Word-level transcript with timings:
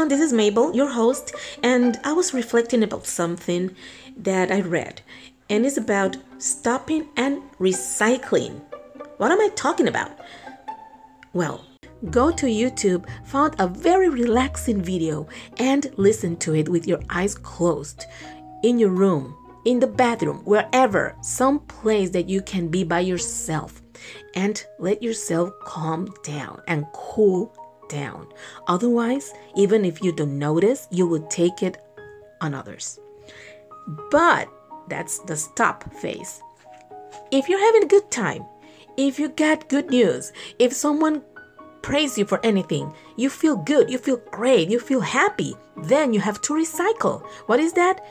Everyone. 0.00 0.18
This 0.18 0.26
is 0.26 0.32
Mabel, 0.32 0.74
your 0.74 0.88
host, 0.88 1.34
and 1.62 2.00
I 2.04 2.14
was 2.14 2.32
reflecting 2.32 2.82
about 2.82 3.06
something 3.06 3.76
that 4.16 4.50
I 4.50 4.62
read, 4.62 5.02
and 5.50 5.66
it's 5.66 5.76
about 5.76 6.16
stopping 6.38 7.08
and 7.18 7.42
recycling. 7.58 8.62
What 9.18 9.30
am 9.30 9.40
I 9.40 9.50
talking 9.56 9.88
about? 9.88 10.12
Well, 11.34 11.66
go 12.10 12.30
to 12.30 12.46
YouTube, 12.46 13.04
found 13.26 13.56
a 13.58 13.66
very 13.66 14.08
relaxing 14.08 14.80
video, 14.80 15.28
and 15.58 15.92
listen 15.98 16.36
to 16.38 16.54
it 16.54 16.70
with 16.70 16.86
your 16.86 17.00
eyes 17.10 17.34
closed, 17.34 18.06
in 18.62 18.78
your 18.78 18.92
room, 18.92 19.36
in 19.66 19.80
the 19.80 19.86
bathroom, 19.86 20.38
wherever, 20.46 21.14
some 21.20 21.58
place 21.60 22.08
that 22.10 22.26
you 22.26 22.40
can 22.40 22.68
be 22.68 22.84
by 22.84 23.00
yourself, 23.00 23.82
and 24.34 24.64
let 24.78 25.02
yourself 25.02 25.50
calm 25.62 26.08
down 26.22 26.62
and 26.68 26.86
cool 26.94 27.54
down. 27.90 28.26
Otherwise, 28.66 29.34
even 29.54 29.84
if 29.84 30.02
you 30.02 30.12
don't 30.12 30.38
notice, 30.38 30.88
you 30.90 31.06
will 31.06 31.26
take 31.26 31.62
it 31.62 31.76
on 32.40 32.54
others. 32.54 32.98
But 34.10 34.48
that's 34.88 35.18
the 35.20 35.36
stop 35.36 35.92
phase. 35.94 36.40
If 37.30 37.48
you're 37.48 37.60
having 37.60 37.84
a 37.84 37.92
good 37.92 38.10
time, 38.10 38.46
if 38.96 39.18
you 39.18 39.28
got 39.28 39.68
good 39.68 39.90
news, 39.90 40.32
if 40.58 40.72
someone 40.72 41.22
praise 41.82 42.18
you 42.18 42.24
for 42.24 42.40
anything, 42.44 42.92
you 43.16 43.30
feel 43.30 43.56
good, 43.56 43.90
you 43.90 43.98
feel 43.98 44.18
great, 44.30 44.68
you 44.70 44.80
feel 44.80 45.00
happy, 45.00 45.54
then 45.76 46.12
you 46.12 46.20
have 46.20 46.40
to 46.42 46.54
recycle. 46.54 47.26
What 47.46 47.60
is 47.60 47.72
that? 47.74 48.04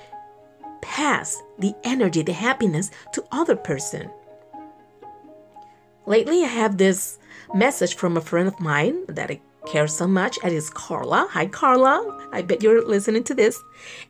Pass 0.82 1.42
the 1.60 1.74
energy, 1.84 2.22
the 2.22 2.34
happiness 2.34 2.92
to 3.14 3.24
other 3.32 3.56
person. 3.56 4.10
Lately, 6.06 6.44
I 6.44 6.48
have 6.48 6.78
this 6.78 7.20
message 7.54 7.96
from 7.96 8.18
a 8.18 8.22
friend 8.22 8.48
of 8.48 8.60
mine 8.60 9.06
that 9.08 9.30
I 9.30 9.42
care 9.66 9.88
so 9.88 10.08
much. 10.08 10.38
It 10.44 10.54
is 10.54 10.70
Carla. 10.70 11.28
Hi, 11.32 11.46
Carla. 11.46 12.30
I 12.32 12.42
bet 12.42 12.64
you're 12.64 12.86
listening 12.86 13.24
to 13.26 13.34
this. 13.34 13.62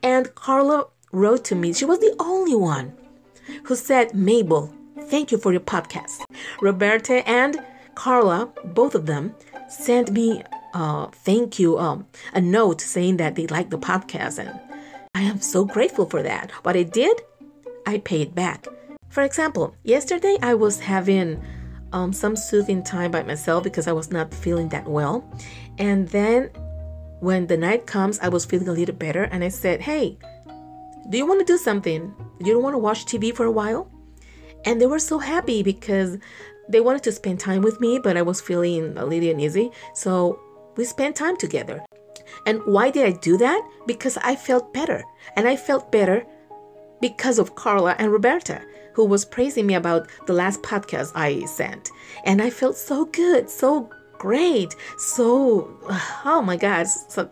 And 0.03 0.33
Carla 0.35 0.87
wrote 1.11 1.43
to 1.45 1.55
me. 1.55 1.73
She 1.73 1.85
was 1.85 1.99
the 1.99 2.15
only 2.19 2.55
one 2.55 2.93
who 3.63 3.75
said, 3.75 4.13
Mabel, 4.13 4.73
thank 5.03 5.31
you 5.31 5.37
for 5.37 5.51
your 5.51 5.61
podcast. 5.61 6.23
Roberta 6.61 7.27
and 7.27 7.63
Carla, 7.95 8.51
both 8.63 8.95
of 8.95 9.05
them, 9.05 9.35
sent 9.67 10.11
me 10.11 10.43
uh, 10.73 11.07
thank 11.07 11.59
you, 11.59 11.77
um, 11.77 12.05
a 12.33 12.41
note 12.41 12.81
saying 12.81 13.17
that 13.17 13.35
they 13.35 13.47
like 13.47 13.69
the 13.69 13.77
podcast. 13.77 14.39
And 14.39 14.59
I 15.15 15.21
am 15.21 15.41
so 15.41 15.65
grateful 15.65 16.05
for 16.05 16.21
that. 16.23 16.51
What 16.63 16.75
I 16.75 16.83
did, 16.83 17.21
I 17.85 17.97
paid 17.99 18.35
back. 18.35 18.67
For 19.09 19.23
example, 19.23 19.75
yesterday 19.83 20.37
I 20.41 20.53
was 20.53 20.79
having 20.79 21.41
um, 21.93 22.13
some 22.13 22.35
soothing 22.35 22.83
time 22.83 23.11
by 23.11 23.23
myself 23.23 23.63
because 23.63 23.87
I 23.87 23.91
was 23.91 24.11
not 24.11 24.33
feeling 24.33 24.69
that 24.69 24.87
well. 24.87 25.23
And 25.77 26.07
then 26.09 26.49
when 27.19 27.47
the 27.47 27.57
night 27.57 27.85
comes, 27.87 28.19
I 28.19 28.29
was 28.29 28.45
feeling 28.45 28.67
a 28.67 28.73
little 28.73 28.95
better. 28.95 29.23
And 29.23 29.43
I 29.43 29.49
said, 29.49 29.81
Hey, 29.81 30.17
do 31.09 31.17
you 31.17 31.25
want 31.25 31.39
to 31.39 31.45
do 31.45 31.57
something? 31.57 32.13
You 32.39 32.53
don't 32.53 32.63
want 32.63 32.73
to 32.73 32.79
watch 32.79 33.05
TV 33.05 33.35
for 33.35 33.45
a 33.45 33.51
while? 33.51 33.89
And 34.65 34.79
they 34.79 34.85
were 34.85 34.99
so 34.99 35.19
happy 35.19 35.63
because 35.63 36.17
they 36.67 36.81
wanted 36.81 37.03
to 37.03 37.11
spend 37.11 37.39
time 37.39 37.61
with 37.61 37.81
me, 37.81 37.99
but 37.99 38.17
I 38.17 38.21
was 38.21 38.41
feeling 38.41 38.97
a 38.97 39.05
little 39.05 39.29
uneasy. 39.29 39.71
So 39.93 40.39
we 40.75 40.85
spent 40.85 41.15
time 41.15 41.37
together. 41.37 41.83
And 42.45 42.61
why 42.65 42.91
did 42.91 43.05
I 43.05 43.11
do 43.11 43.37
that? 43.37 43.67
Because 43.87 44.17
I 44.17 44.35
felt 44.35 44.73
better. 44.73 45.03
And 45.35 45.47
I 45.47 45.55
felt 45.55 45.91
better 45.91 46.25
because 47.01 47.39
of 47.39 47.55
Carla 47.55 47.95
and 47.97 48.11
Roberta 48.11 48.61
who 48.99 49.05
was 49.05 49.23
praising 49.23 49.65
me 49.65 49.75
about 49.75 50.09
the 50.27 50.33
last 50.33 50.61
podcast 50.61 51.13
I 51.15 51.45
sent. 51.45 51.89
And 52.25 52.41
I 52.41 52.49
felt 52.49 52.75
so 52.75 53.05
good, 53.05 53.49
so 53.49 53.89
great, 54.17 54.75
so, 54.97 55.73
oh 56.25 56.41
my 56.45 56.57
God. 56.57 56.85
So, 56.85 57.29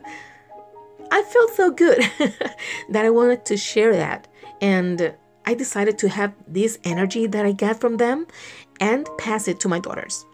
I 1.12 1.22
felt 1.24 1.52
so 1.56 1.70
good 1.70 2.10
that 2.90 3.04
I 3.04 3.10
wanted 3.10 3.44
to 3.48 3.58
share 3.58 3.94
that. 3.98 4.30
And 4.62 5.14
I 5.46 5.56
decided 5.56 5.98
to 6.00 6.08
have 6.08 6.34
this 6.48 6.80
energy 6.86 7.28
that 7.28 7.46
I 7.46 7.52
got 7.52 7.82
from 7.82 7.98
them 7.98 8.28
and 8.80 9.06
pass 9.18 9.50
it 9.50 9.60
to 9.60 9.68
my 9.68 9.80
daughters. 9.80 10.26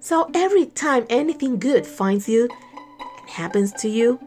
So 0.00 0.30
every 0.34 0.66
time 0.66 1.06
anything 1.08 1.58
good 1.58 1.86
finds 1.86 2.28
you 2.28 2.50
and 3.00 3.30
happens 3.30 3.72
to 3.80 3.88
you, 3.88 4.20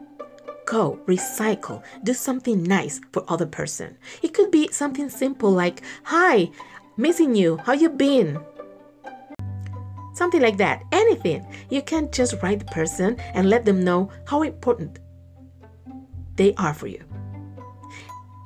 go 0.66 0.98
recycle 1.06 1.82
do 2.02 2.14
something 2.14 2.62
nice 2.62 3.00
for 3.12 3.24
other 3.28 3.46
person. 3.46 3.96
It 4.22 4.34
could 4.34 4.50
be 4.50 4.68
something 4.72 5.08
simple 5.08 5.50
like 5.50 5.82
hi 6.04 6.50
missing 6.96 7.34
you. 7.34 7.56
How 7.58 7.72
you 7.72 7.90
been? 7.90 8.38
Something 10.14 10.40
like 10.40 10.58
that. 10.58 10.84
Anything. 10.92 11.46
You 11.70 11.82
can 11.82 12.10
just 12.10 12.40
write 12.42 12.60
the 12.60 12.66
person 12.66 13.16
and 13.34 13.50
let 13.50 13.64
them 13.64 13.82
know 13.82 14.10
how 14.26 14.42
important 14.42 15.00
they 16.36 16.54
are 16.54 16.74
for 16.74 16.86
you. 16.86 17.02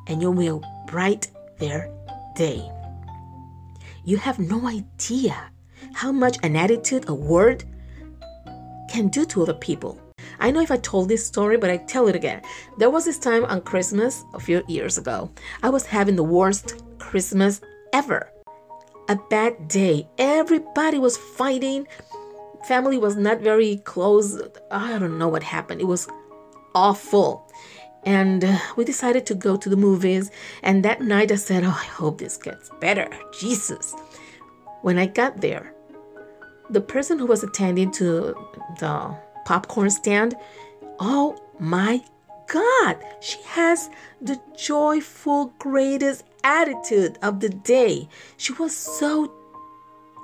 And 0.07 0.23
you 0.23 0.31
will 0.31 0.62
bright 0.87 1.28
their 1.59 1.93
day. 2.34 2.62
You 4.05 4.17
have 4.17 4.39
no 4.39 4.67
idea 4.67 5.51
how 5.93 6.12
much 6.12 6.39
an 6.43 6.57
attitude 6.57 7.09
a 7.09 7.15
word 7.15 7.65
can 8.89 9.09
do 9.09 9.27
to 9.27 9.43
other 9.43 9.55
people 9.55 10.01
I 10.41 10.50
know 10.50 10.60
if 10.60 10.71
I 10.71 10.76
told 10.76 11.09
this 11.09 11.26
story, 11.26 11.56
but 11.56 11.71
I 11.71 11.78
tell 11.78 12.09
it 12.09 12.16
again. 12.16 12.43
There 12.76 12.91
was 12.91 13.04
this 13.04 13.19
time 13.19 13.44
on 13.44 13.62
Christmas 13.62 14.25
a 14.34 14.41
few 14.41 14.62
years 14.69 14.99
ago. 14.99 15.31
I 15.62 15.71
was 15.71 15.87
having 15.87 16.16
the 16.16 16.25
worst 16.25 16.82
Christmas 16.99 17.60
ever. 17.93 18.31
A 19.09 19.16
bad 19.31 19.69
day. 19.69 20.09
Everybody 20.19 20.98
was 20.98 21.16
fighting. 21.16 21.87
Family 22.66 22.98
was 22.98 23.16
not 23.16 23.41
very 23.41 23.77
close. 23.78 24.41
I 24.71 24.98
don't 24.98 25.19
know 25.19 25.28
what 25.28 25.43
happened. 25.43 25.81
It 25.81 25.87
was 25.87 26.09
awful. 26.75 27.50
And 28.04 28.44
uh, 28.44 28.59
we 28.77 28.84
decided 28.84 29.27
to 29.27 29.34
go 29.34 29.56
to 29.56 29.69
the 29.69 29.77
movies. 29.77 30.31
And 30.62 30.84
that 30.84 31.00
night 31.00 31.32
I 31.32 31.37
said, 31.37 31.65
Oh, 31.65 31.69
I 31.69 31.87
hope 31.87 32.19
this 32.19 32.37
gets 32.37 32.71
better. 32.81 33.09
Jesus. 33.41 33.94
When 34.82 34.98
I 34.98 35.06
got 35.06 35.41
there, 35.41 35.75
the 36.71 36.81
person 36.81 37.19
who 37.19 37.27
was 37.27 37.43
attending 37.43 37.91
to 37.93 38.34
the 38.78 39.16
popcorn 39.48 39.88
stand. 39.88 40.36
Oh 41.00 41.42
my 41.59 42.04
God, 42.48 42.98
she 43.20 43.38
has 43.47 43.88
the 44.20 44.38
joyful, 44.54 45.54
greatest 45.59 46.25
attitude 46.44 47.19
of 47.22 47.41
the 47.41 47.48
day. 47.48 48.10
She 48.36 48.53
was 48.53 48.76
so 48.76 49.32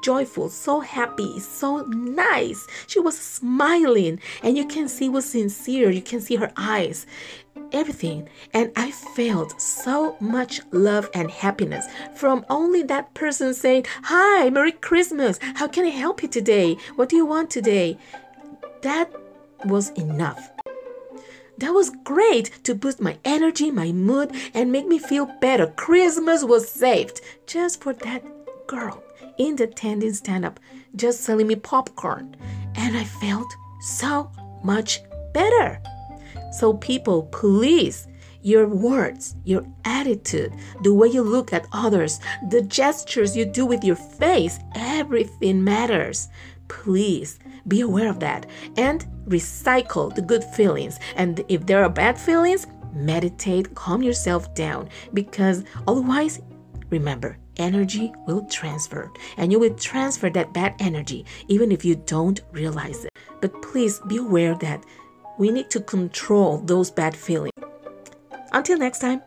joyful, 0.03 0.51
so 0.51 0.81
happy, 0.81 1.41
so 1.41 1.87
nice. 1.87 2.67
She 2.87 3.01
was 3.01 3.19
smiling, 3.19 4.21
and 4.43 4.59
you 4.59 4.67
can 4.67 4.91
see 4.91 5.09
was 5.09 5.25
sincere. 5.25 5.89
You 5.91 6.03
can 6.03 6.21
see 6.21 6.37
her 6.37 6.53
eyes, 6.59 7.07
everything. 7.73 8.29
And 8.53 8.73
I 8.77 8.91
felt 8.91 9.59
so 9.59 10.17
much 10.21 10.61
love 10.71 11.09
and 11.15 11.31
happiness 11.31 11.87
from 12.15 12.45
only 12.51 12.83
that 12.83 13.15
person 13.15 13.55
saying, 13.55 13.87
Hi, 14.03 14.51
Merry 14.51 14.73
Christmas. 14.73 15.39
How 15.55 15.67
can 15.67 15.87
I 15.87 15.91
help 15.91 16.23
you 16.23 16.29
today? 16.29 16.77
What 16.97 17.09
do 17.09 17.17
you 17.17 17.25
want 17.25 17.49
today? 17.51 17.97
That 18.85 19.11
was 19.65 19.89
enough. 19.91 20.51
That 21.57 21.73
was 21.73 21.91
great 22.05 22.51
to 22.65 22.75
boost 22.75 23.01
my 23.01 23.17
energy, 23.25 23.71
my 23.71 23.93
mood, 23.93 24.31
and 24.53 24.71
make 24.71 24.87
me 24.87 24.99
feel 24.99 25.27
better. 25.41 25.69
Christmas 25.69 26.45
was 26.45 26.69
saved 26.69 27.23
just 27.47 27.81
for 27.81 27.95
that 27.95 28.23
girl 28.67 29.03
in 29.39 29.57
the 29.57 29.67
tending 29.67 30.13
stand 30.13 30.45
up, 30.45 30.61
just 30.97 31.23
selling 31.23 31.47
me 31.47 31.57
popcorn. 31.57 32.37
And 32.75 32.97
I 32.97 33.05
felt 33.05 33.51
so 33.81 34.31
much 34.63 35.01
better. 35.33 35.81
So, 36.53 36.75
people, 36.75 37.25
please, 37.25 38.07
your 38.45 38.69
words, 38.69 39.35
your 39.45 39.67
attitude, 39.87 40.53
the 40.83 40.93
way 40.93 41.09
you 41.09 41.23
look 41.23 41.53
at 41.53 41.67
others, 41.73 42.21
the 42.51 42.61
gestures 42.61 43.35
you 43.35 43.47
do 43.47 43.65
with 43.65 43.83
your 43.83 43.97
face, 43.97 44.59
everything 44.75 45.65
matters. 45.65 46.29
Please 46.69 47.39
be 47.67 47.81
aware 47.81 48.11
of 48.11 48.21
that 48.21 48.47
and 48.77 49.07
recycle 49.27 50.15
the 50.15 50.21
good 50.21 50.45
feelings. 50.45 51.01
And 51.17 51.43
if 51.49 51.65
there 51.65 51.83
are 51.83 51.89
bad 51.89 52.21
feelings, 52.21 52.67
meditate, 52.93 53.75
calm 53.75 54.03
yourself 54.03 54.55
down 54.55 54.91
because 55.15 55.65
otherwise, 55.89 56.43
remember, 56.91 57.39
energy 57.57 58.13
will 58.27 58.45
transfer 58.47 59.11
and 59.39 59.51
you 59.51 59.59
will 59.59 59.75
transfer 59.75 60.29
that 60.29 60.53
bad 60.53 60.75
energy 60.81 61.25
even 61.49 61.73
if 61.73 61.83
you 61.83 61.95
don't 61.95 62.43
realize 62.53 63.07
it. 63.07 63.11
But 63.41 63.63
please 63.63 64.01
be 64.01 64.19
aware 64.19 64.55
that 64.57 64.85
we 65.39 65.51
need 65.51 65.71
to 65.71 65.81
control 65.81 66.59
those 66.59 66.91
bad 66.91 67.17
feelings. 67.17 67.54
Until 68.55 68.79
next 68.79 69.01
time. 69.01 69.21